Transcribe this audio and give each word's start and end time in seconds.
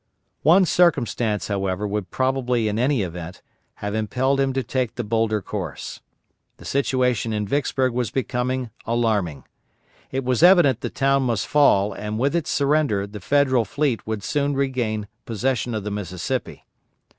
One 0.41 0.65
circumstance, 0.65 1.47
however, 1.47 1.87
would 1.87 2.09
probably 2.09 2.67
in 2.67 2.79
any 2.79 3.03
event, 3.03 3.43
have 3.85 3.93
impelled 3.93 4.39
him 4.39 4.51
to 4.53 4.63
take 4.63 4.95
the 4.95 5.03
bolder 5.03 5.43
course. 5.43 5.99
The 6.57 6.65
situation 6.65 7.33
in 7.33 7.47
Vicksburg 7.47 7.91
was 7.93 8.09
becoming 8.09 8.71
alarming. 8.87 9.43
It 10.09 10.23
was 10.23 10.41
evident 10.41 10.81
the 10.81 10.89
town 10.89 11.21
must 11.21 11.45
fall 11.45 11.93
and 11.93 12.17
with 12.17 12.35
its 12.35 12.49
surrender 12.49 13.05
the 13.05 13.19
Federal 13.19 13.63
fleet 13.63 14.07
would 14.07 14.23
soon 14.23 14.55
regain 14.55 15.07
possession 15.27 15.75
of 15.75 15.83
the 15.83 15.91
Mississippi. 15.91 16.65